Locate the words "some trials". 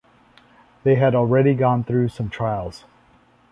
2.07-2.85